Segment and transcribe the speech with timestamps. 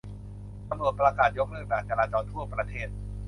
[0.69, 2.87] ตำรวจประกาศยกเลิกด่านจราจรทั่วประเทศ